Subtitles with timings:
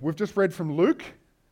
[0.00, 1.04] We've just read from Luke.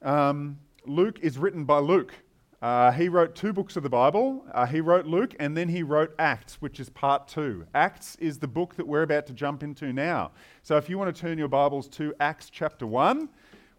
[0.02, 2.12] Um, Luke is written by Luke.
[2.60, 4.45] Uh, he wrote two books of the Bible.
[4.53, 7.67] Uh, he wrote Luke and then he wrote Acts, which is part two.
[7.75, 10.32] Acts is the book that we're about to jump into now.
[10.62, 13.29] So if you want to turn your Bibles to Acts chapter 1,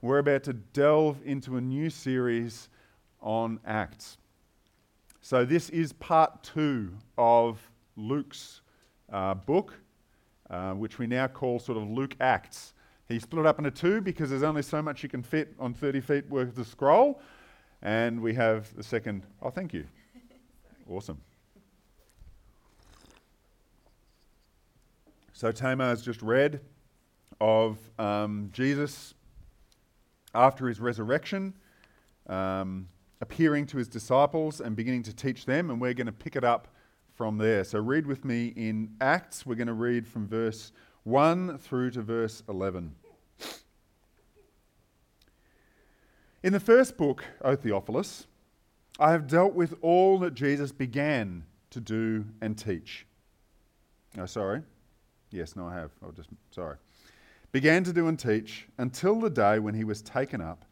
[0.01, 2.69] we're about to delve into a new series
[3.21, 4.17] on Acts.
[5.19, 7.59] So this is part two of
[7.95, 8.61] Luke's
[9.11, 9.73] uh, book,
[10.51, 12.74] uh, which we now call sort of Luke Acts.
[13.07, 15.73] He split it up into two because there's only so much you can fit on
[15.73, 17.21] 30 feet worth of scroll.
[17.81, 19.23] And we have the second.
[19.41, 19.85] Oh, thank you.
[20.89, 21.21] awesome.
[25.33, 26.61] So Tamar has just read
[27.39, 29.13] of um, Jesus
[30.33, 31.53] after his resurrection,
[32.27, 32.87] um,
[33.21, 36.43] appearing to his disciples and beginning to teach them, and we're going to pick it
[36.43, 36.69] up
[37.13, 37.63] from there.
[37.63, 39.45] So read with me in Acts.
[39.45, 40.71] We're going to read from verse
[41.05, 42.95] 1 through to verse 11.
[46.41, 48.25] In the first book, O Theophilus,
[48.99, 53.05] I have dealt with all that Jesus began to do and teach.
[54.17, 54.63] Oh, sorry.
[55.29, 55.91] Yes, no, I have.
[56.03, 56.77] I'll just, sorry.
[57.51, 60.65] Began to do and teach until the day when he was taken up,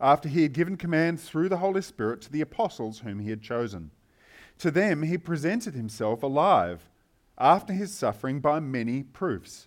[0.00, 3.42] after he had given command through the Holy Spirit to the apostles whom he had
[3.42, 3.90] chosen.
[4.58, 6.88] To them he presented himself alive
[7.36, 9.66] after his suffering by many proofs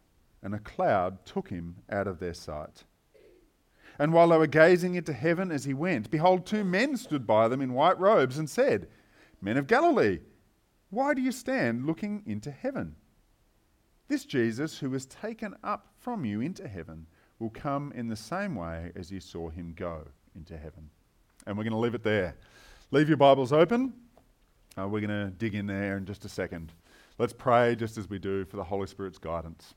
[0.43, 2.83] and a cloud took him out of their sight.
[3.99, 7.47] And while they were gazing into heaven as he went, behold, two men stood by
[7.47, 8.87] them in white robes and said,
[9.41, 10.19] Men of Galilee,
[10.89, 12.95] why do you stand looking into heaven?
[14.07, 17.05] This Jesus, who was taken up from you into heaven,
[17.39, 20.89] will come in the same way as you saw him go into heaven.
[21.45, 22.35] And we're going to leave it there.
[22.91, 23.93] Leave your Bibles open.
[24.77, 26.73] Uh, we're going to dig in there in just a second.
[27.17, 29.75] Let's pray just as we do for the Holy Spirit's guidance.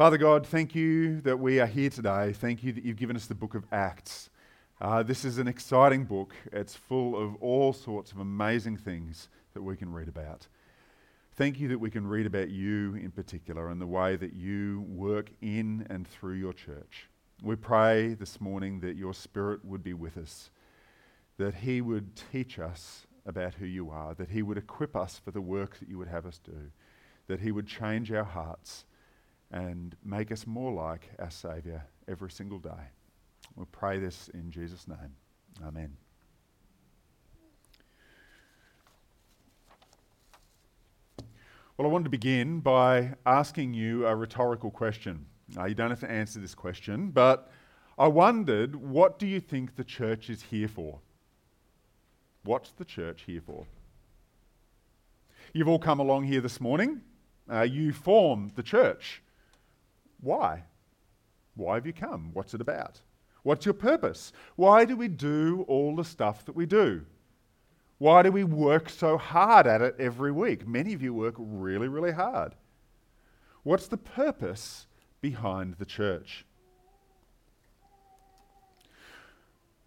[0.00, 2.32] Father God, thank you that we are here today.
[2.32, 4.30] Thank you that you've given us the book of Acts.
[4.80, 6.32] Uh, this is an exciting book.
[6.54, 10.48] It's full of all sorts of amazing things that we can read about.
[11.34, 14.86] Thank you that we can read about you in particular and the way that you
[14.88, 17.10] work in and through your church.
[17.42, 20.48] We pray this morning that your Spirit would be with us,
[21.36, 25.30] that He would teach us about who you are, that He would equip us for
[25.30, 26.70] the work that you would have us do,
[27.26, 28.86] that He would change our hearts
[29.50, 32.90] and make us more like our Saviour every single day.
[33.56, 35.14] We pray this in Jesus' name.
[35.66, 35.96] Amen.
[41.76, 45.24] Well, I wanted to begin by asking you a rhetorical question.
[45.56, 47.50] Uh, you don't have to answer this question, but
[47.98, 51.00] I wondered what do you think the church is here for?
[52.44, 53.66] What's the church here for?
[55.52, 57.00] You've all come along here this morning.
[57.50, 59.22] Uh, you form the church.
[60.20, 60.64] Why?
[61.54, 62.30] Why have you come?
[62.32, 63.00] What's it about?
[63.42, 64.32] What's your purpose?
[64.56, 67.04] Why do we do all the stuff that we do?
[67.98, 70.66] Why do we work so hard at it every week?
[70.66, 72.54] Many of you work really, really hard.
[73.62, 74.86] What's the purpose
[75.20, 76.46] behind the church?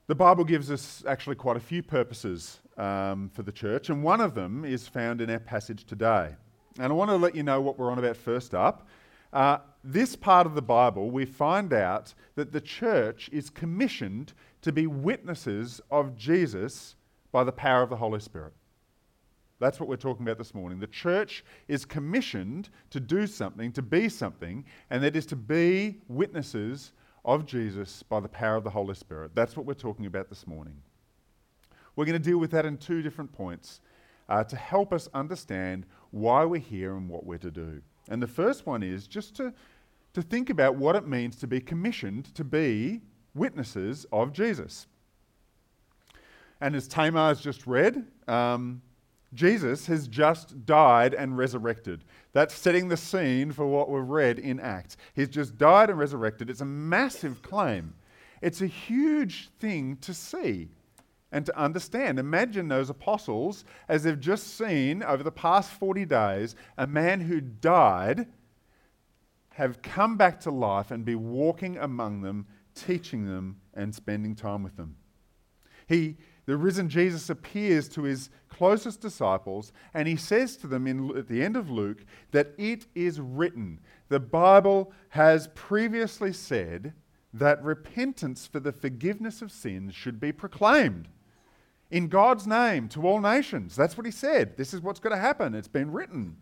[0.06, 4.22] The Bible gives us actually quite a few purposes um, for the church, and one
[4.22, 6.36] of them is found in our passage today.
[6.78, 8.88] And I want to let you know what we're on about first up.
[9.34, 14.32] Uh, this part of the Bible, we find out that the church is commissioned
[14.62, 16.96] to be witnesses of Jesus
[17.32, 18.54] by the power of the Holy Spirit.
[19.60, 20.80] That's what we're talking about this morning.
[20.80, 26.00] The church is commissioned to do something, to be something, and that is to be
[26.08, 26.92] witnesses
[27.26, 29.32] of Jesus by the power of the Holy Spirit.
[29.34, 30.76] That's what we're talking about this morning.
[31.96, 33.82] We're going to deal with that in two different points
[34.30, 37.82] uh, to help us understand why we're here and what we're to do.
[38.10, 39.54] And the first one is just to,
[40.14, 43.02] to think about what it means to be commissioned to be
[43.34, 44.88] witnesses of Jesus.
[46.62, 48.82] And as Tamar has just read, um,
[49.34, 52.04] Jesus has just died and resurrected.
[52.34, 54.98] That's setting the scene for what we've read in Acts.
[55.14, 56.50] He's just died and resurrected.
[56.50, 57.96] It's a massive claim.
[58.42, 60.70] It's a huge thing to see
[61.34, 62.20] and to understand.
[62.20, 67.42] Imagine those apostles as they've just seen over the past 40 days a man who
[67.42, 68.28] died
[69.56, 72.46] have come back to life and be walking among them,
[72.76, 74.96] teaching them and spending time with them.
[75.88, 81.18] He, the risen Jesus appears to his closest disciples and he says to them in,
[81.18, 83.80] at the end of Luke that it is written.
[84.10, 86.94] The Bible has previously said
[87.34, 91.10] that repentance for the forgiveness of sins should be proclaimed
[91.94, 93.75] in God's name to all nations.
[93.75, 94.57] That's what he said.
[94.57, 95.54] This is what's going to happen.
[95.54, 96.38] It's been written.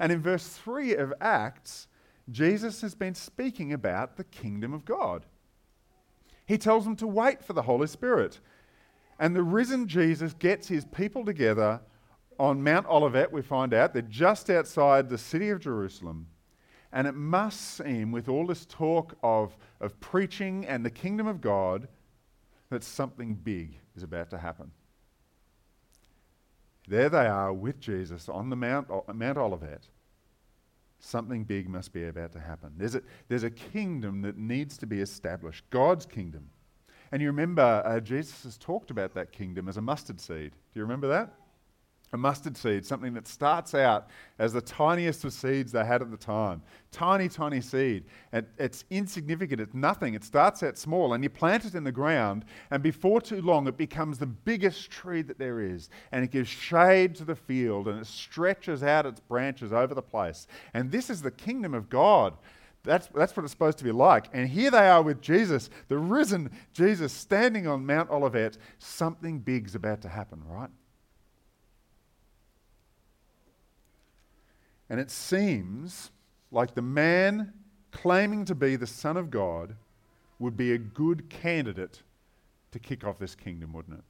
[0.00, 1.86] And in verse 3 of Acts,
[2.30, 5.26] Jesus has been speaking about the kingdom of God.
[6.46, 8.40] He tells them to wait for the Holy Spirit.
[9.18, 11.82] And the risen Jesus gets his people together
[12.38, 13.92] on Mount Olivet, we find out.
[13.92, 16.26] They're just outside the city of Jerusalem.
[16.90, 21.42] And it must seem, with all this talk of, of preaching and the kingdom of
[21.42, 21.86] God,
[22.70, 24.70] that something big is about to happen.
[26.86, 29.88] There they are with Jesus on the Mount, Mount Olivet
[30.98, 32.72] something big must be about to happen.
[32.76, 36.50] There's a, there's a kingdom that needs to be established, God's kingdom.
[37.12, 40.52] And you remember uh, Jesus has talked about that kingdom as a mustard seed.
[40.52, 41.32] Do you remember that?
[42.12, 44.08] A mustard seed, something that starts out
[44.38, 46.62] as the tiniest of seeds they had at the time.
[46.92, 48.04] Tiny, tiny seed.
[48.32, 50.14] And it's insignificant, it's nothing.
[50.14, 53.66] It starts out small, and you plant it in the ground, and before too long,
[53.66, 55.90] it becomes the biggest tree that there is.
[56.12, 60.02] And it gives shade to the field, and it stretches out its branches over the
[60.02, 60.46] place.
[60.74, 62.34] And this is the kingdom of God.
[62.84, 64.28] That's, that's what it's supposed to be like.
[64.32, 68.58] And here they are with Jesus, the risen Jesus, standing on Mount Olivet.
[68.78, 70.70] Something big's about to happen, right?
[74.88, 76.10] And it seems
[76.50, 77.52] like the man
[77.90, 79.74] claiming to be the Son of God
[80.38, 82.02] would be a good candidate
[82.72, 84.04] to kick off this kingdom, wouldn't it?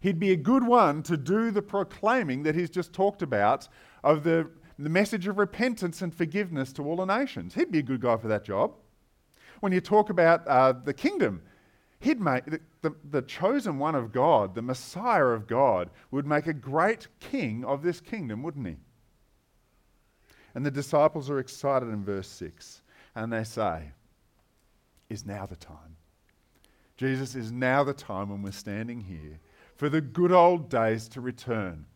[0.00, 3.68] He'd be a good one to do the proclaiming that he's just talked about
[4.02, 7.54] of the, the message of repentance and forgiveness to all the nations.
[7.54, 8.74] He'd be a good guy for that job.
[9.60, 11.40] When you talk about uh, the kingdom,
[12.00, 16.48] he'd make the, the, the chosen one of God, the Messiah of God, would make
[16.48, 18.76] a great king of this kingdom, wouldn't he?
[20.54, 22.82] And the disciples are excited in verse 6.
[23.14, 23.90] And they say,
[25.08, 25.96] Is now the time.
[26.96, 29.40] Jesus is now the time when we're standing here
[29.76, 31.86] for the good old days to return.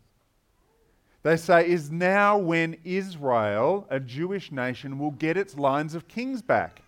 [1.23, 6.43] They say, Is now when Israel, a Jewish nation, will get its lines of kings
[6.43, 6.83] back.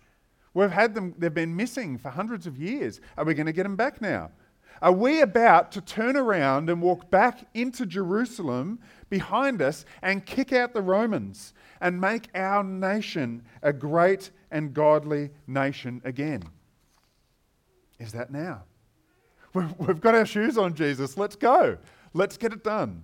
[0.53, 3.01] We've had them, they've been missing for hundreds of years.
[3.17, 4.31] Are we going to get them back now?
[4.81, 8.79] Are we about to turn around and walk back into Jerusalem
[9.09, 15.31] behind us and kick out the Romans and make our nation a great and godly
[15.47, 16.43] nation again?
[17.99, 18.63] Is that now?
[19.53, 21.17] We've got our shoes on, Jesus.
[21.17, 21.77] Let's go.
[22.13, 23.03] Let's get it done.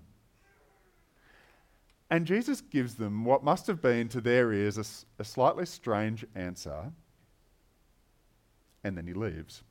[2.10, 6.24] And Jesus gives them what must have been to their ears a, a slightly strange
[6.36, 6.92] answer,
[8.83, 9.63] and then he leaves.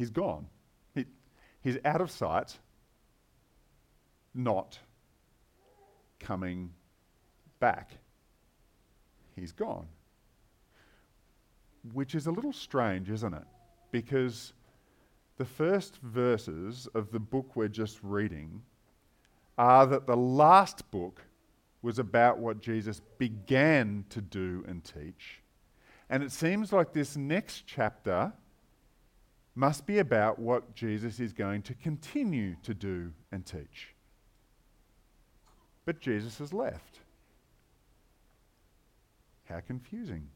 [0.00, 0.46] He's gone.
[0.94, 1.04] He,
[1.60, 2.56] he's out of sight,
[4.32, 4.78] not
[6.18, 6.70] coming
[7.58, 7.90] back.
[9.36, 9.88] He's gone.
[11.92, 13.44] Which is a little strange, isn't it?
[13.90, 14.54] Because
[15.36, 18.62] the first verses of the book we're just reading
[19.58, 21.20] are that the last book
[21.82, 25.42] was about what Jesus began to do and teach.
[26.08, 28.32] And it seems like this next chapter
[29.54, 33.94] must be about what Jesus is going to continue to do and teach.
[35.84, 37.00] But Jesus has left.
[39.48, 40.28] How confusing.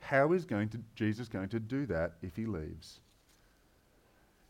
[0.00, 3.00] How is going to, Jesus going to do that if he leaves?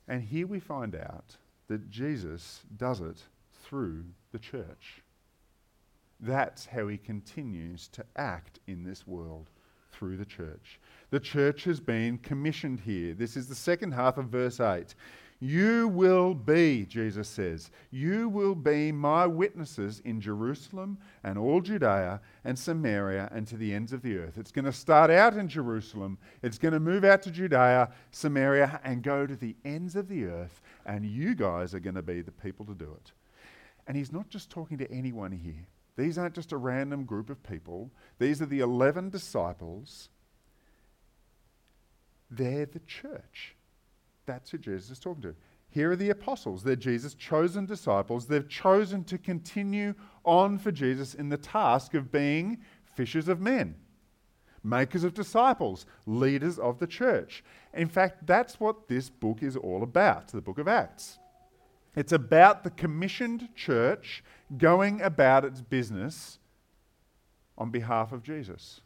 [0.09, 1.37] And here we find out
[1.69, 3.23] that Jesus does it
[3.63, 5.03] through the church.
[6.21, 9.51] That's how he continues to act in this world
[9.99, 10.79] through the church.
[11.11, 13.15] The church has been commissioned here.
[13.15, 14.95] This is the second half of verse 8.
[15.41, 22.21] You will be, Jesus says, you will be my witnesses in Jerusalem and all Judea
[22.45, 24.37] and Samaria and to the ends of the earth.
[24.37, 28.81] It's going to start out in Jerusalem, it's going to move out to Judea, Samaria,
[28.83, 32.21] and go to the ends of the earth, and you guys are going to be
[32.21, 33.13] the people to do it.
[33.87, 35.67] And he's not just talking to anyone here.
[35.99, 37.91] These aren't just a random group of people,
[38.21, 40.11] these are the 11 disciples.
[42.31, 43.57] They're the church.
[44.25, 45.35] That's who Jesus is talking to.
[45.71, 46.63] Here are the apostles.
[46.63, 48.27] They're Jesus' chosen disciples.
[48.27, 53.75] They've chosen to continue on for Jesus in the task of being fishers of men,
[54.63, 57.43] makers of disciples, leaders of the church.
[57.75, 61.19] In fact, that's what this book is all about, the book of Acts.
[61.97, 64.23] It's about the commissioned church
[64.57, 66.39] going about its business
[67.57, 68.81] on behalf of Jesus,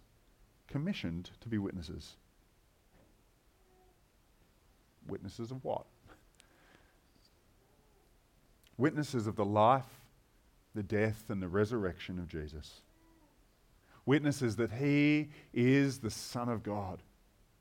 [0.66, 2.16] commissioned to be witnesses.
[5.06, 5.84] Witnesses of what?
[8.78, 10.00] Witnesses of the life,
[10.74, 12.80] the death, and the resurrection of Jesus.
[14.06, 17.02] Witnesses that he is the Son of God.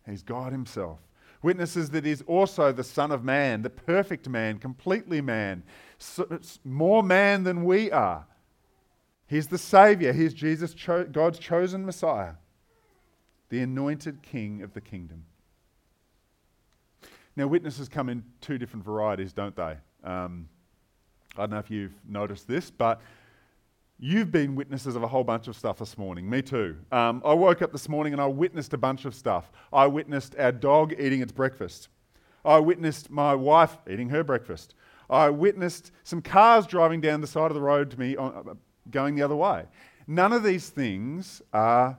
[0.06, 1.00] He's God Himself.
[1.42, 5.64] Witnesses that He's also the Son of Man, the perfect man, completely man,
[5.98, 8.26] so, more man than we are.
[9.28, 10.14] He's the Savior.
[10.14, 12.34] He's Jesus, cho- God's chosen Messiah,
[13.50, 15.24] the anointed King of the kingdom.
[17.36, 19.78] Now, witnesses come in two different varieties, don't they?
[20.04, 20.50] Um,
[21.38, 23.00] I don't know if you've noticed this, but
[24.02, 26.28] you've been witnesses of a whole bunch of stuff this morning.
[26.28, 26.76] Me too.
[26.92, 29.52] Um, I woke up this morning and I witnessed a bunch of stuff.
[29.72, 31.88] I witnessed our dog eating its breakfast.
[32.44, 34.74] I witnessed my wife eating her breakfast.
[35.08, 38.54] I witnessed some cars driving down the side of the road to me on, uh,
[38.90, 39.66] going the other way.
[40.08, 41.96] None of these things are,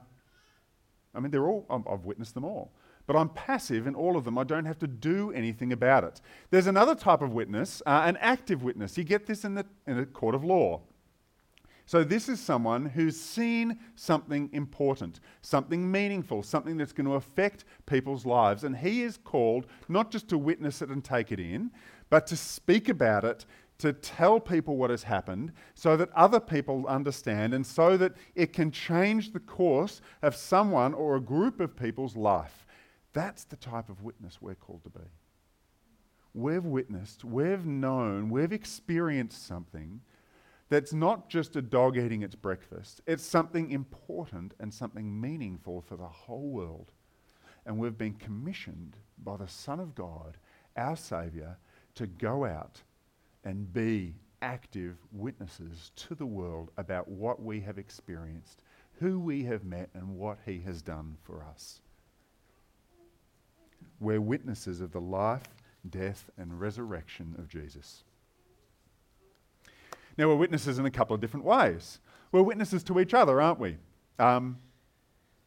[1.15, 2.73] I mean, they're all, I've witnessed them all
[3.05, 4.39] but I'm passive in all of them.
[4.39, 6.21] I don't have to do anything about it.
[6.51, 8.97] There's another type of witness, uh, an active witness.
[8.97, 10.81] You get this in, the, in a court of law.
[11.85, 17.65] So, this is someone who's seen something important, something meaningful, something that's going to affect
[17.87, 18.65] people's lives.
[18.65, 21.71] And he is called not just to witness it and take it in,
[22.09, 23.47] but to speak about it,
[23.79, 28.53] to tell people what has happened so that other people understand and so that it
[28.53, 32.65] can change the course of someone or a group of people's life.
[33.13, 35.07] That's the type of witness we're called to be.
[36.33, 40.01] We've witnessed, we've known, we've experienced something
[40.73, 45.97] that's not just a dog eating its breakfast, it's something important and something meaningful for
[45.97, 46.93] the whole world.
[47.67, 50.39] And we've been commissioned by the Son of God,
[50.79, 51.59] our Saviour,
[51.97, 52.81] to go out
[53.45, 58.63] and be active witnesses to the world about what we have experienced,
[58.99, 61.83] who we have met, and what He has done for us.
[64.01, 65.43] We're witnesses of the life,
[65.91, 68.05] death, and resurrection of Jesus.
[70.19, 72.01] Now, we're witnesses in a couple of different ways.
[72.33, 73.77] We're witnesses to each other, aren't we?
[74.19, 74.59] Um,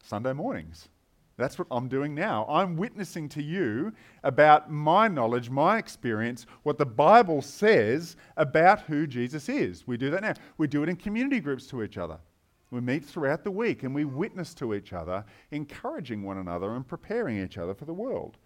[0.02, 0.88] Sunday mornings.
[1.36, 2.46] That's what I'm doing now.
[2.48, 3.92] I'm witnessing to you
[4.24, 9.86] about my knowledge, my experience, what the Bible says about who Jesus is.
[9.86, 10.34] We do that now.
[10.56, 12.18] We do it in community groups to each other.
[12.70, 16.86] We meet throughout the week and we witness to each other, encouraging one another and
[16.86, 18.38] preparing each other for the world.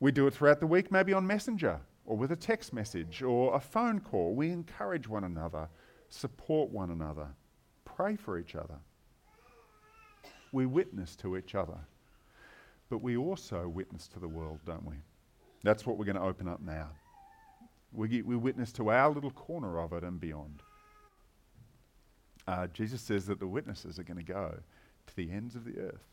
[0.00, 3.54] We do it throughout the week, maybe on Messenger or with a text message or
[3.54, 4.34] a phone call.
[4.34, 5.68] We encourage one another,
[6.08, 7.28] support one another,
[7.84, 8.76] pray for each other.
[10.50, 11.76] We witness to each other.
[12.88, 14.96] But we also witness to the world, don't we?
[15.62, 16.88] That's what we're going to open up now.
[17.92, 20.62] We, we witness to our little corner of it and beyond.
[22.46, 24.54] Uh, Jesus says that the witnesses are going to go
[25.06, 26.06] to the ends of the earth.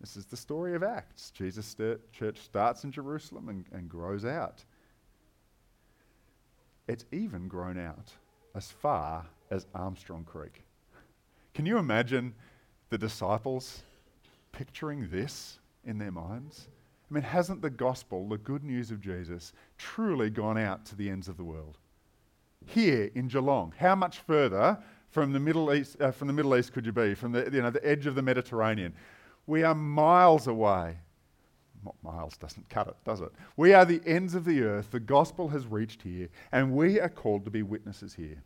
[0.00, 1.30] This is the story of Acts.
[1.30, 4.64] Jesus' st- church starts in Jerusalem and, and grows out.
[6.90, 8.10] It's even grown out
[8.56, 10.64] as far as Armstrong Creek.
[11.54, 12.34] Can you imagine
[12.88, 13.84] the disciples
[14.50, 16.66] picturing this in their minds?
[17.08, 21.08] I mean, hasn't the gospel, the good news of Jesus, truly gone out to the
[21.08, 21.78] ends of the world?
[22.66, 24.76] Here in Geelong, how much further
[25.10, 27.14] from the Middle East, uh, from the Middle East could you be?
[27.14, 28.94] From the, you know, the edge of the Mediterranean.
[29.46, 30.96] We are miles away.
[32.02, 33.32] Miles doesn't cut it, does it?
[33.56, 34.90] We are the ends of the earth.
[34.90, 38.42] The gospel has reached here, and we are called to be witnesses here.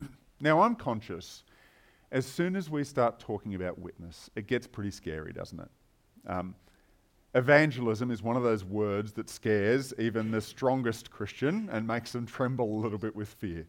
[0.40, 1.44] now, I'm conscious,
[2.12, 5.70] as soon as we start talking about witness, it gets pretty scary, doesn't it?
[6.26, 6.54] Um,
[7.34, 12.26] evangelism is one of those words that scares even the strongest Christian and makes them
[12.26, 13.66] tremble a little bit with fear.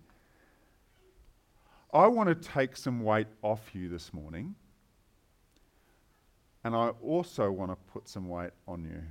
[1.94, 4.56] I want to take some weight off you this morning
[6.66, 9.02] and I also want to put some weight on you.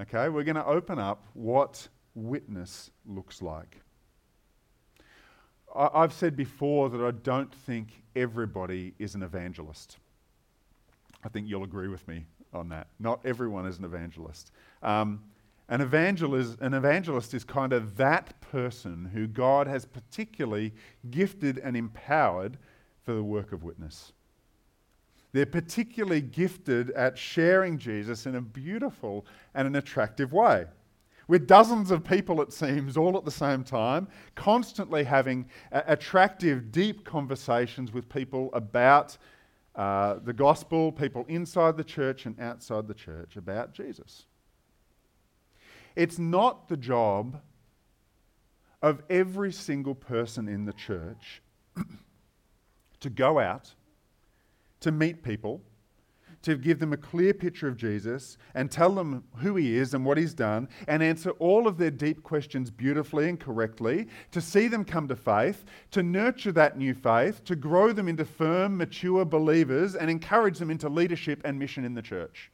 [0.00, 3.80] Okay, we're going to open up what witness looks like.
[5.74, 9.98] I, have said before that I don't think everybody is an evangelist.
[11.24, 12.24] I think you'll agree with me
[12.54, 12.86] on that.
[13.00, 14.52] Not everyone is an evangelist.
[14.82, 15.24] Um,
[15.68, 20.72] An evangelist, an evangelist is kind of that person who God has particularly
[21.10, 22.56] gifted and empowered
[23.02, 24.12] for the work of witness.
[25.36, 30.64] They're particularly gifted at sharing Jesus in a beautiful and an attractive way.
[31.28, 37.04] With dozens of people, it seems, all at the same time, constantly having attractive, deep
[37.04, 39.18] conversations with people about
[39.74, 44.24] uh, the gospel, people inside the church and outside the church about Jesus.
[45.96, 47.42] It's not the job
[48.80, 51.42] of every single person in the church
[53.00, 53.74] to go out,
[54.86, 55.60] to meet people,
[56.42, 60.04] to give them a clear picture of Jesus and tell them who he is and
[60.04, 64.68] what he's done and answer all of their deep questions beautifully and correctly, to see
[64.68, 69.24] them come to faith, to nurture that new faith, to grow them into firm, mature
[69.24, 72.52] believers and encourage them into leadership and mission in the church.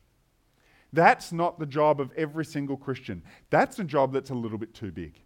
[0.94, 3.22] That's not the job of every single Christian.
[3.50, 5.20] That's a job that's a little bit too big.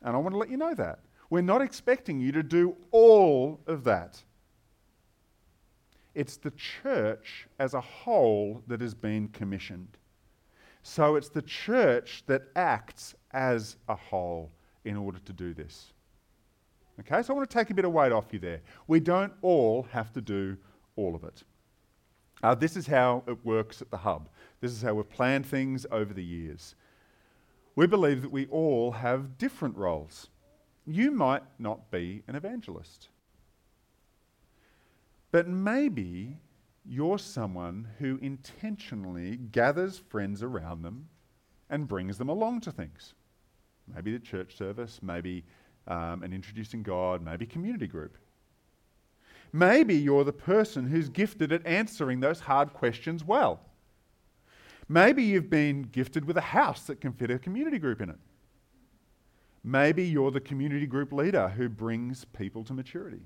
[0.00, 1.00] And I want to let you know that.
[1.28, 4.22] We're not expecting you to do all of that.
[6.14, 9.96] It's the church as a whole that has been commissioned.
[10.82, 14.50] So it's the church that acts as a whole
[14.84, 15.92] in order to do this.
[17.00, 18.60] Okay, so I want to take a bit of weight off you there.
[18.86, 20.56] We don't all have to do
[20.96, 21.42] all of it.
[22.42, 24.28] Uh, this is how it works at the hub.
[24.60, 26.74] This is how we've planned things over the years.
[27.76, 30.28] We believe that we all have different roles.
[30.86, 33.08] You might not be an evangelist,
[35.32, 36.36] but maybe
[36.84, 41.08] you're someone who intentionally gathers friends around them
[41.70, 43.14] and brings them along to things.
[43.92, 45.44] Maybe the church service, maybe
[45.88, 48.16] um, an introducing God, maybe community group.
[49.52, 53.60] Maybe you're the person who's gifted at answering those hard questions well.
[54.88, 58.18] Maybe you've been gifted with a house that can fit a community group in it.
[59.64, 63.22] Maybe you're the community group leader who brings people to maturity.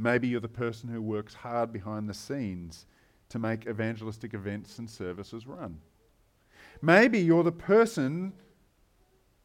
[0.00, 2.86] Maybe you're the person who works hard behind the scenes
[3.28, 5.78] to make evangelistic events and services run.
[6.80, 8.32] Maybe you're the person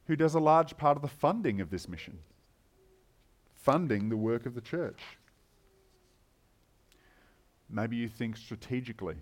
[0.08, 2.19] who does a large part of the funding of this mission
[3.53, 5.01] funding the work of the church.
[7.67, 9.15] Maybe you think strategically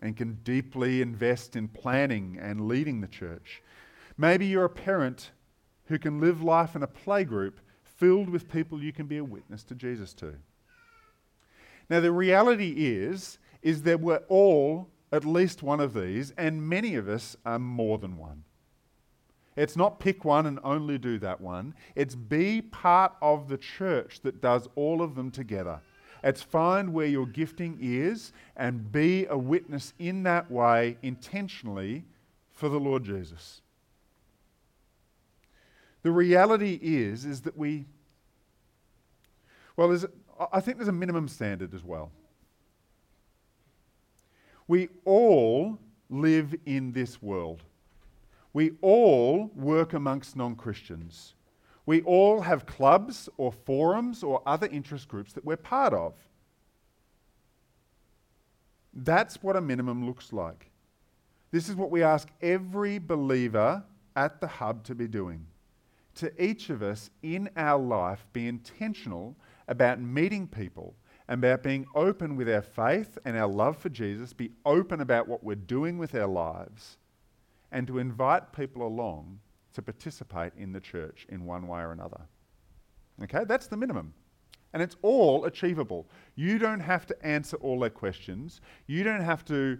[0.00, 3.62] and can deeply invest in planning and leading the church.
[4.18, 5.30] Maybe you're a parent
[5.84, 9.62] who can live life in a playgroup filled with people you can be a witness
[9.62, 10.34] to Jesus to.
[11.90, 16.94] Now the reality is is that we're all at least one of these and many
[16.94, 18.44] of us are more than one.
[19.56, 21.74] It's not pick one and only do that one.
[21.96, 25.80] It's be part of the church that does all of them together.
[26.22, 32.04] It's find where your gifting is and be a witness in that way intentionally
[32.52, 33.62] for the Lord Jesus.
[36.02, 37.86] The reality is is that we
[39.76, 39.92] well
[40.52, 42.10] I think there's a minimum standard as well.
[44.66, 47.62] We all live in this world.
[48.52, 51.34] We all work amongst non Christians.
[51.86, 56.14] We all have clubs or forums or other interest groups that we're part of.
[58.94, 60.70] That's what a minimum looks like.
[61.50, 63.82] This is what we ask every believer
[64.16, 65.46] at the hub to be doing.
[66.16, 69.36] To each of us in our life, be intentional
[69.70, 70.94] about meeting people
[71.30, 75.44] about being open with our faith and our love for Jesus, be open about what
[75.44, 76.98] we're doing with our lives
[77.70, 79.38] and to invite people along
[79.72, 82.20] to participate in the church in one way or another.
[83.22, 84.12] Okay, that's the minimum.
[84.72, 86.08] And it's all achievable.
[86.34, 88.60] You don't have to answer all their questions.
[88.88, 89.78] You don't have to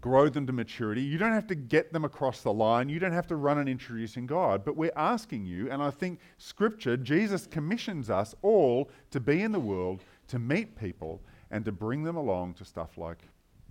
[0.00, 1.02] grow them to maturity.
[1.02, 2.88] You don't have to get them across the line.
[2.88, 4.64] You don't have to run an introducing God.
[4.64, 9.52] But we're asking you, and I think Scripture, Jesus commissions us all to be in
[9.52, 13.18] the world, to meet people, and to bring them along to stuff like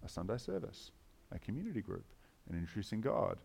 [0.03, 0.91] a Sunday service,
[1.31, 2.05] a community group,
[2.49, 3.37] an introducing God,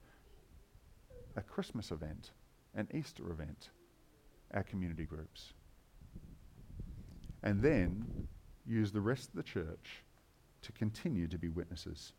[1.37, 2.30] a Christmas event,
[2.74, 3.70] an Easter event,
[4.54, 5.52] our community groups.
[7.42, 8.28] And then
[8.66, 10.04] use the rest of the church
[10.62, 12.12] to continue to be witnesses.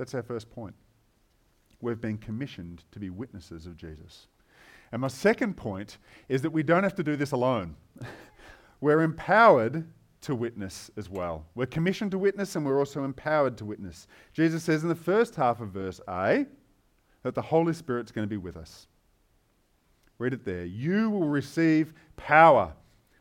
[0.00, 0.74] That's our first point.
[1.82, 4.28] We've been commissioned to be witnesses of Jesus.
[4.92, 7.76] And my second point is that we don't have to do this alone.
[8.80, 9.86] We're empowered
[10.22, 11.44] to witness as well.
[11.54, 14.06] We're commissioned to witness and we're also empowered to witness.
[14.32, 16.46] Jesus says in the first half of verse A
[17.22, 18.86] that the Holy Spirit's going to be with us.
[20.16, 20.64] Read it there.
[20.64, 22.72] You will receive power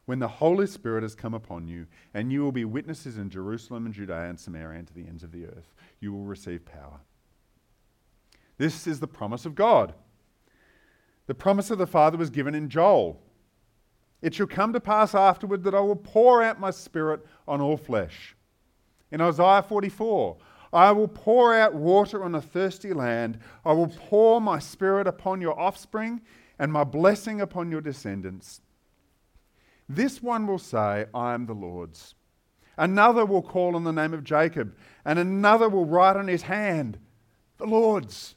[0.09, 3.85] when the Holy Spirit has come upon you, and you will be witnesses in Jerusalem
[3.85, 5.75] and Judea and Samaria and to the ends of the earth.
[5.99, 7.01] You will receive power.
[8.57, 9.93] This is the promise of God.
[11.27, 13.21] The promise of the Father was given in Joel.
[14.23, 17.77] It shall come to pass afterward that I will pour out my spirit on all
[17.77, 18.35] flesh.
[19.11, 20.37] In Isaiah 44,
[20.73, 23.37] I will pour out water on a thirsty land.
[23.63, 26.21] I will pour my spirit upon your offspring
[26.57, 28.61] and my blessing upon your descendants.
[29.89, 32.13] This one will say, I am the Lord's.
[32.77, 36.99] Another will call on the name of Jacob, and another will write on his hand,
[37.57, 38.35] the Lord's,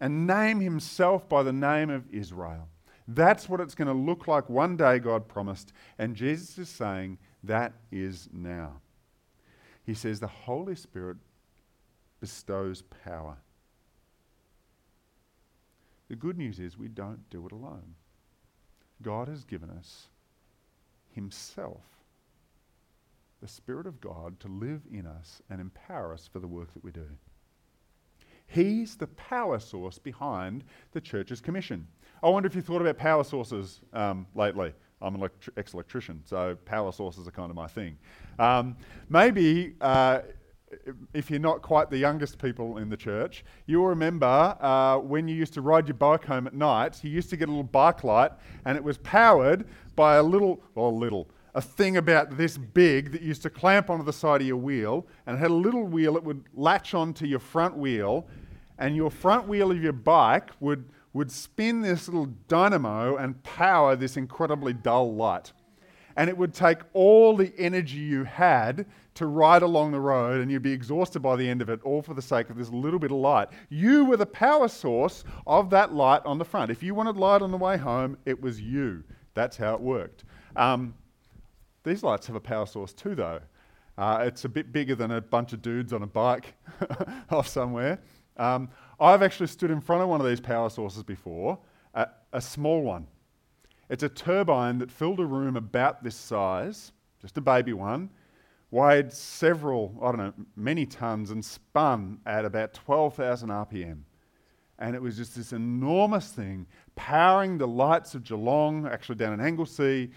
[0.00, 2.68] and name himself by the name of Israel.
[3.06, 5.72] That's what it's going to look like one day, God promised.
[5.98, 8.80] And Jesus is saying, that is now.
[9.84, 11.18] He says the Holy Spirit
[12.20, 13.36] bestows power.
[16.08, 17.94] The good news is we don't do it alone.
[19.02, 20.08] God has given us
[21.12, 21.82] Himself,
[23.40, 26.84] the Spirit of God, to live in us and empower us for the work that
[26.84, 27.06] we do.
[28.48, 31.86] He's the power source behind the church's commission.
[32.22, 34.72] I wonder if you thought about power sources um, lately.
[35.02, 37.98] I'm an electri- ex electrician, so power sources are kind of my thing.
[38.38, 38.76] Um,
[39.10, 40.20] maybe uh,
[41.12, 45.34] if you're not quite the youngest people in the church, you'll remember uh, when you
[45.34, 48.04] used to ride your bike home at night, you used to get a little bike
[48.04, 48.32] light,
[48.64, 53.12] and it was powered by a little, well, a little, a thing about this big
[53.12, 55.84] that used to clamp onto the side of your wheel, and it had a little
[55.84, 58.26] wheel that would latch onto your front wheel,
[58.78, 63.96] and your front wheel of your bike would, would spin this little dynamo and power
[63.96, 65.52] this incredibly dull light
[66.16, 70.50] and it would take all the energy you had to ride along the road, and
[70.50, 72.98] you'd be exhausted by the end of it, all for the sake of this little
[72.98, 73.48] bit of light.
[73.70, 76.70] You were the power source of that light on the front.
[76.70, 79.04] If you wanted light on the way home, it was you.
[79.34, 80.24] That's how it worked.
[80.54, 80.94] Um,
[81.84, 83.40] these lights have a power source too, though.
[83.96, 86.54] Uh, it's a bit bigger than a bunch of dudes on a bike
[87.30, 87.98] off somewhere.
[88.36, 88.68] Um,
[89.00, 91.58] I've actually stood in front of one of these power sources before,
[91.94, 93.06] a, a small one.
[93.88, 98.10] It's a turbine that filled a room about this size, just a baby one,
[98.70, 104.00] weighed several, I don't know, many tons and spun at about 12,000 RPM.
[104.78, 109.40] And it was just this enormous thing powering the lights of Geelong, actually down in
[109.40, 110.10] Anglesea,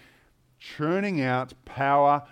[0.58, 2.22] churning out power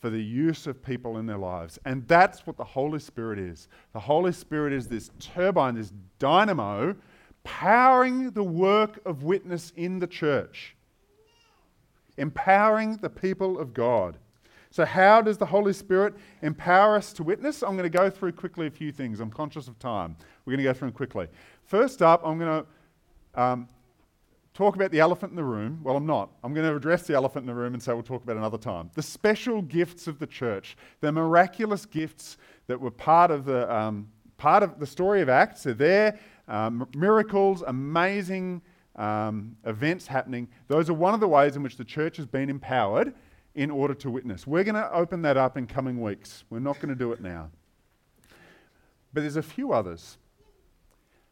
[0.00, 1.78] for the use of people in their lives.
[1.84, 3.68] And that's what the Holy Spirit is.
[3.92, 6.96] The Holy Spirit is this turbine, this dynamo
[7.44, 10.76] powering the work of witness in the church,
[12.16, 14.16] empowering the people of God.
[14.72, 17.62] So, how does the Holy Spirit empower us to witness?
[17.62, 19.18] I'm going to go through quickly a few things.
[19.18, 20.16] I'm conscious of time.
[20.44, 21.26] We're going to go through them quickly.
[21.64, 22.64] First up, I'm going
[23.34, 23.68] to um,
[24.54, 25.80] talk about the elephant in the room.
[25.82, 26.30] Well, I'm not.
[26.44, 28.58] I'm going to address the elephant in the room and say we'll talk about another
[28.58, 28.90] time.
[28.94, 32.36] The special gifts of the church, the miraculous gifts
[32.68, 36.18] that were part of the, um, part of the story of Acts, are there
[36.50, 38.60] um, miracles, amazing
[38.96, 40.48] um, events happening.
[40.68, 43.14] Those are one of the ways in which the church has been empowered
[43.54, 44.46] in order to witness.
[44.46, 46.44] We're going to open that up in coming weeks.
[46.50, 47.50] We're not going to do it now.
[49.12, 50.18] But there's a few others.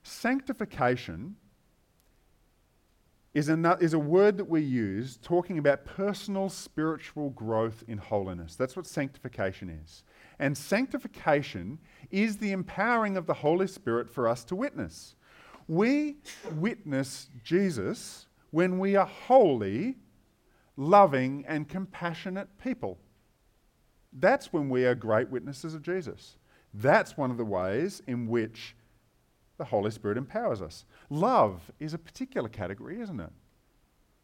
[0.02, 1.36] Sanctification
[3.34, 8.56] is is a word that we use talking about personal spiritual growth in holiness.
[8.56, 10.02] That's what sanctification is.
[10.38, 11.78] And sanctification
[12.10, 15.16] is the empowering of the Holy Spirit for us to witness.
[15.66, 16.16] We
[16.52, 19.96] witness Jesus when we are holy,
[20.76, 22.98] loving, and compassionate people.
[24.12, 26.36] That's when we are great witnesses of Jesus.
[26.72, 28.74] That's one of the ways in which
[29.58, 30.84] the Holy Spirit empowers us.
[31.10, 33.32] Love is a particular category, isn't it?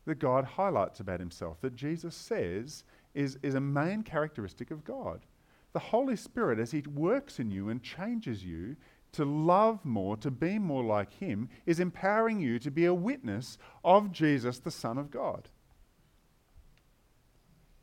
[0.06, 5.26] That God highlights about himself, that Jesus says is, is a main characteristic of God
[5.74, 8.76] the Holy Spirit, as He works in you and changes you
[9.12, 13.58] to love more, to be more like Him, is empowering you to be a witness
[13.84, 15.50] of Jesus, the Son of God.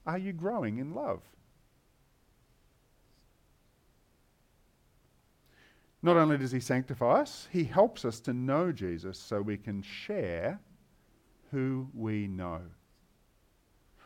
[0.07, 1.21] Are you growing in love?
[6.01, 9.81] Not only does He sanctify us, He helps us to know Jesus so we can
[9.81, 10.59] share
[11.51, 12.61] who we know.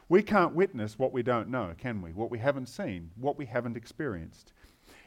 [0.08, 2.14] We can't witness what we don't know, can we?
[2.14, 4.54] What we haven't seen, what we haven't experienced.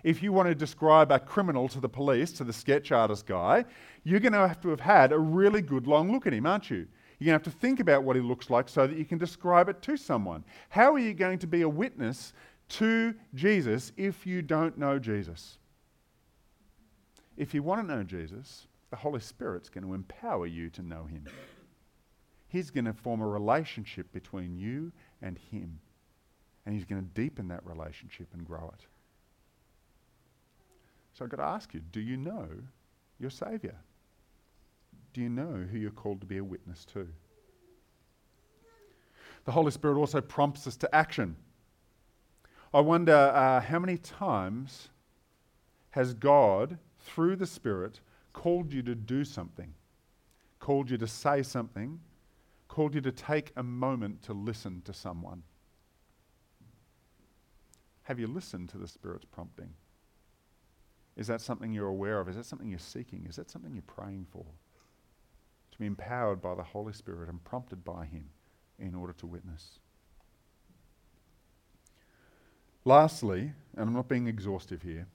[0.02, 3.64] If you want to describe a criminal to the police, to the sketch artist guy,
[4.04, 6.70] you're going to have to have had a really good long look at him, aren't
[6.70, 6.86] you?
[7.18, 9.18] You're going to have to think about what he looks like so that you can
[9.18, 10.44] describe it to someone.
[10.68, 12.32] How are you going to be a witness
[12.70, 15.58] to Jesus if you don't know Jesus?
[17.36, 21.04] If you want to know Jesus, the Holy Spirit's going to empower you to know
[21.04, 21.24] him.
[22.48, 25.80] He's going to form a relationship between you and Him.
[26.64, 28.86] And He's going to deepen that relationship and grow it.
[31.12, 32.48] So I've got to ask you do you know
[33.18, 33.74] your Saviour?
[35.12, 37.08] Do you know who you're called to be a witness to?
[39.44, 41.36] The Holy Spirit also prompts us to action.
[42.72, 44.88] I wonder uh, how many times
[45.90, 48.00] has God, through the Spirit,
[48.32, 49.72] called you to do something,
[50.60, 51.98] called you to say something,
[52.78, 55.42] called you to take a moment to listen to someone?
[58.04, 59.70] Have you listened to the Spirit's prompting?
[61.16, 62.28] Is that something you're aware of?
[62.28, 63.26] Is that something you're seeking?
[63.28, 64.44] Is that something you're praying for?
[65.72, 68.26] To be empowered by the Holy Spirit and prompted by Him
[68.78, 69.80] in order to witness.
[72.84, 75.08] Lastly, and I'm not being exhaustive here,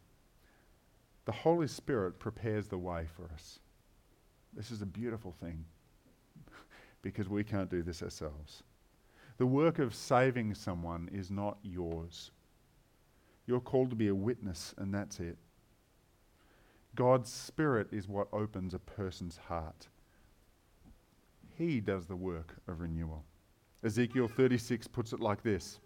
[1.23, 3.59] the Holy Spirit prepares the way for us.
[4.51, 5.63] This is a beautiful thing
[7.03, 8.63] because we can't do this ourselves.
[9.37, 12.31] The work of saving someone is not yours.
[13.45, 15.37] You're called to be a witness, and that's it.
[16.95, 19.87] God's Spirit is what opens a person's heart.
[21.57, 23.23] He does the work of renewal.
[23.83, 25.79] Ezekiel 36 puts it like this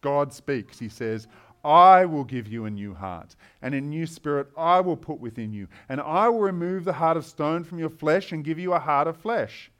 [0.00, 0.78] God speaks.
[0.78, 1.28] He says,
[1.64, 5.52] I will give you a new heart, and a new spirit I will put within
[5.52, 5.66] you.
[5.88, 8.78] And I will remove the heart of stone from your flesh and give you a
[8.78, 9.70] heart of flesh.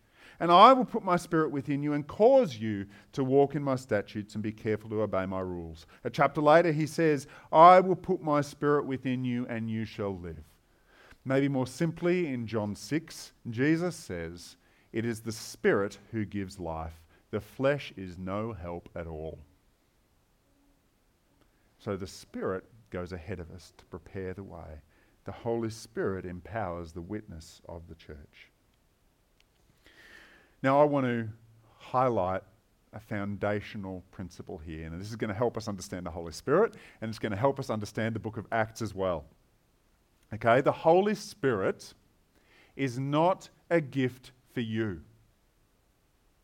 [0.40, 3.76] And I will put my spirit within you and cause you to walk in my
[3.76, 5.86] statutes and be careful to obey my rules.
[6.04, 10.16] A chapter later, he says, I will put my spirit within you and you shall
[10.16, 10.44] live.
[11.24, 14.56] Maybe more simply, in John 6, Jesus says,
[14.92, 19.38] It is the spirit who gives life, the flesh is no help at all.
[21.78, 24.82] So the Spirit goes ahead of us to prepare the way.
[25.24, 28.50] The Holy Spirit empowers the witness of the church.
[30.62, 31.28] Now, I want to
[31.78, 32.42] highlight
[32.92, 36.74] a foundational principle here, and this is going to help us understand the Holy Spirit,
[37.00, 39.24] and it's going to help us understand the book of Acts as well.
[40.34, 41.94] Okay, the Holy Spirit
[42.76, 45.00] is not a gift for you.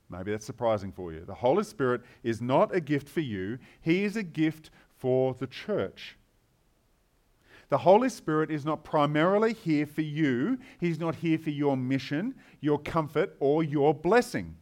[0.08, 1.24] Maybe that's surprising for you.
[1.24, 5.46] The Holy Spirit is not a gift for you, He is a gift for the
[5.46, 6.16] church.
[7.68, 12.34] The Holy Spirit is not primarily here for you, He's not here for your mission,
[12.60, 14.56] your comfort, or your blessing.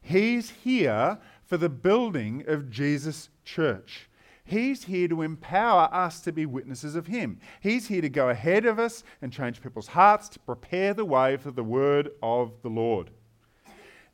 [0.00, 4.08] He's here for the building of Jesus' church.
[4.44, 7.38] He's here to empower us to be witnesses of Him.
[7.60, 11.36] He's here to go ahead of us and change people's hearts to prepare the way
[11.36, 13.10] for the word of the Lord.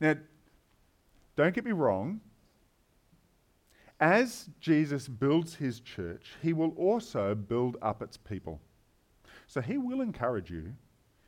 [0.00, 0.16] Now,
[1.36, 2.20] don't get me wrong,
[4.00, 8.60] as Jesus builds his church, he will also build up its people.
[9.46, 10.74] So he will encourage you,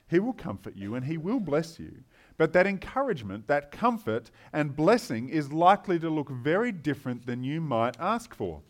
[0.08, 1.92] he will comfort you, and he will bless you.
[2.36, 7.60] But that encouragement, that comfort and blessing is likely to look very different than you
[7.60, 8.62] might ask for.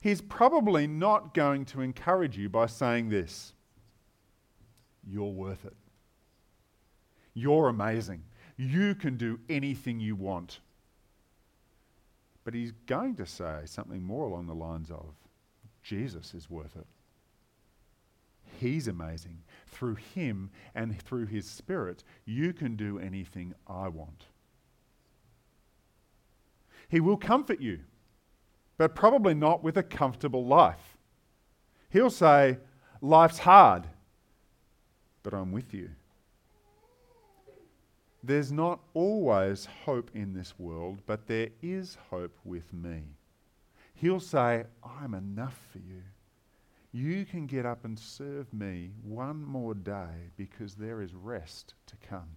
[0.00, 3.52] He's probably not going to encourage you by saying this
[5.04, 5.76] You're worth it.
[7.34, 8.24] You're amazing.
[8.56, 10.60] You can do anything you want.
[12.48, 15.12] But he's going to say something more along the lines of
[15.82, 16.86] Jesus is worth it.
[18.58, 19.42] He's amazing.
[19.66, 24.24] Through him and through his spirit, you can do anything I want.
[26.88, 27.80] He will comfort you,
[28.78, 30.96] but probably not with a comfortable life.
[31.90, 32.56] He'll say,
[33.02, 33.86] Life's hard,
[35.22, 35.90] but I'm with you.
[38.22, 43.02] There's not always hope in this world, but there is hope with me.
[43.94, 46.02] He'll say, I'm enough for you.
[46.92, 51.96] You can get up and serve me one more day because there is rest to
[52.08, 52.30] come.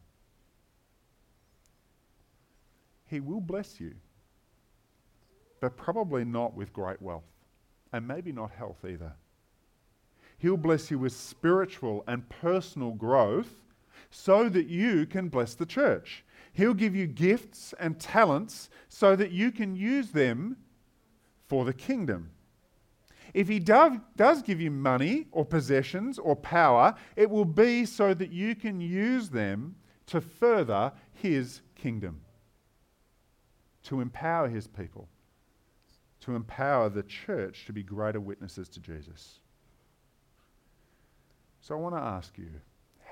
[3.08, 3.96] He will bless you,
[5.60, 7.26] but probably not with great wealth,
[7.92, 9.14] and maybe not health either.
[10.38, 13.56] He'll bless you with spiritual and personal growth
[14.12, 16.24] so that you can bless the church.
[16.54, 20.58] He'll give you gifts and talents so that you can use them
[21.48, 22.30] for the kingdom.
[23.34, 28.14] If he do, does give you money or possessions or power, it will be so
[28.14, 29.76] that you can use them
[30.08, 32.20] to further his kingdom,
[33.84, 35.08] to empower his people,
[36.20, 39.40] to empower the church to be greater witnesses to Jesus.
[41.62, 42.50] So I want to ask you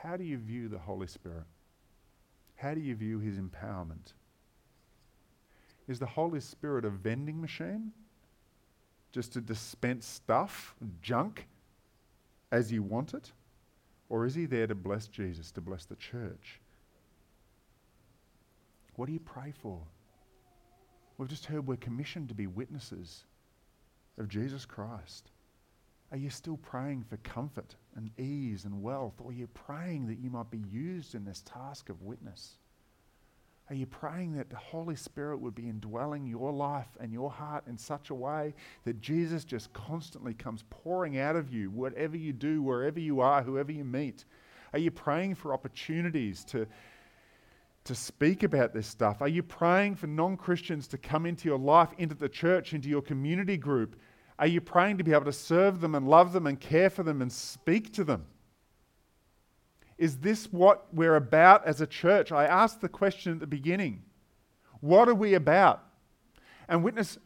[0.04, 1.46] how do you view the Holy Spirit?
[2.56, 4.14] How do you view his empowerment?
[5.88, 7.92] Is the Holy Spirit a vending machine?
[9.12, 11.48] Just to dispense stuff, junk,
[12.52, 13.32] as you want it?
[14.08, 16.60] Or is he there to bless Jesus, to bless the church?
[18.96, 19.80] What do you pray for?
[21.18, 23.24] We've just heard we're commissioned to be witnesses
[24.18, 25.32] of Jesus Christ.
[26.12, 29.16] Are you still praying for comfort and ease and wealth?
[29.20, 32.56] Or are you praying that you might be used in this task of witness?
[33.70, 37.66] Are you praying that the Holy Spirit would be indwelling your life and your heart
[37.68, 42.34] in such a way that Jesus just constantly comes pouring out of you, whatever you
[42.34, 44.26] do, wherever you are, whoever you meet?
[44.74, 46.66] Are you praying for opportunities to,
[47.84, 49.22] to speak about this stuff?
[49.22, 52.90] Are you praying for non Christians to come into your life, into the church, into
[52.90, 54.00] your community group?
[54.40, 57.04] Are you praying to be able to serve them and love them and care for
[57.04, 58.26] them and speak to them?
[59.98, 62.32] Is this what we're about as a church?
[62.32, 64.02] I asked the question at the beginning
[64.80, 65.84] What are we about?
[66.70, 67.18] And witness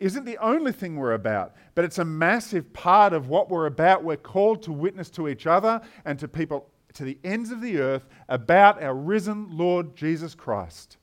[0.00, 4.04] isn't the only thing we're about, but it's a massive part of what we're about.
[4.04, 7.78] We're called to witness to each other and to people to the ends of the
[7.78, 10.98] earth about our risen Lord Jesus Christ.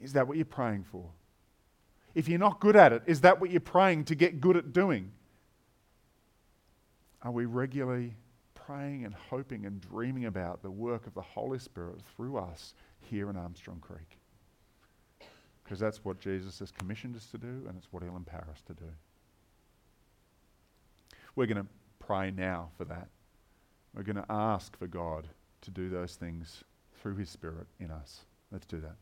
[0.00, 1.10] Is that what you're praying for?
[2.14, 4.72] If you're not good at it, is that what you're praying to get good at
[4.72, 5.12] doing?
[7.22, 8.14] Are we regularly
[8.68, 13.30] praying and hoping and dreaming about the work of the Holy Spirit through us here
[13.30, 14.18] in Armstrong Creek.
[15.64, 18.60] Because that's what Jesus has commissioned us to do, and it's what He'll empower us
[18.66, 18.90] to do.
[21.34, 21.68] We're going to
[21.98, 23.08] pray now for that.
[23.94, 25.28] We're going to ask for God
[25.62, 26.62] to do those things
[27.00, 28.20] through His Spirit in us.
[28.52, 28.96] Let's do that.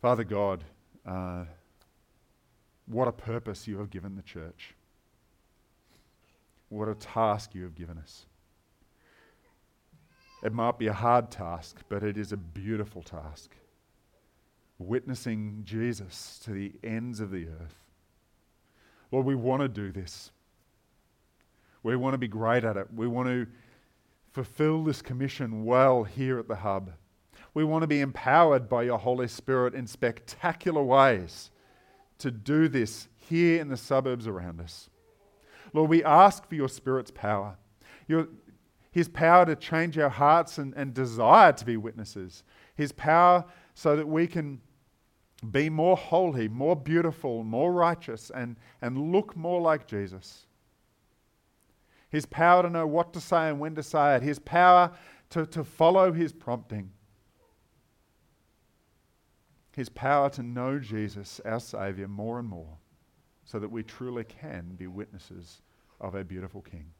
[0.00, 0.64] Father God,
[1.04, 1.44] uh,
[2.86, 4.74] what a purpose you have given the church.
[6.68, 8.26] What a task you have given us.
[10.42, 13.56] It might be a hard task, but it is a beautiful task.
[14.78, 17.74] Witnessing Jesus to the ends of the earth.
[19.10, 20.30] Lord, we want to do this.
[21.82, 22.86] We want to be great at it.
[22.94, 23.46] We want to
[24.30, 26.92] fulfill this commission well here at the Hub.
[27.58, 31.50] We want to be empowered by your Holy Spirit in spectacular ways
[32.18, 34.88] to do this here in the suburbs around us.
[35.72, 37.56] Lord, we ask for your Spirit's power,
[38.06, 38.28] your,
[38.92, 42.44] His power to change our hearts and, and desire to be witnesses,
[42.76, 43.44] His power
[43.74, 44.60] so that we can
[45.50, 50.46] be more holy, more beautiful, more righteous, and, and look more like Jesus.
[52.08, 54.92] His power to know what to say and when to say it, His power
[55.30, 56.92] to, to follow His prompting
[59.78, 62.78] his power to know Jesus, our Saviour, more and more,
[63.44, 65.62] so that we truly can be witnesses
[66.00, 66.90] of our beautiful King.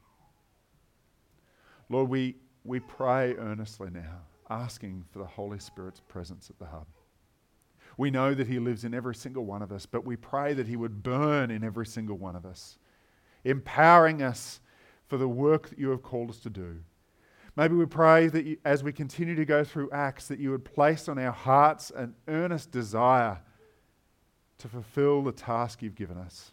[1.89, 6.87] Lord, we, we pray earnestly now, asking for the Holy Spirit's presence at the hub.
[7.97, 10.69] We know that He lives in every single one of us, but we pray that
[10.69, 12.79] He would burn in every single one of us,
[13.43, 14.61] empowering us
[15.09, 16.77] for the work that you have called us to do.
[17.59, 20.65] Maybe we pray that you, as we continue to go through Acts, that you would
[20.65, 23.41] place on our hearts an earnest desire
[24.59, 26.53] to fulfill the task you've given us.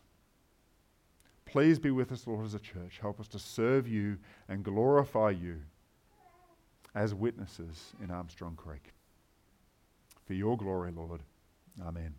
[1.45, 2.97] Please be with us, Lord, as a church.
[2.99, 4.17] Help us to serve you
[4.49, 5.57] and glorify you
[6.95, 8.91] as witnesses in Armstrong Creek.
[10.25, 11.21] For your glory, Lord.
[11.85, 12.15] Amen.